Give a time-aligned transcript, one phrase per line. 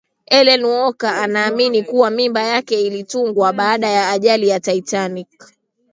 [0.29, 5.53] ellen walker anaamini kuwa mimba yake ilitungwa kabla ya ajali ya titanic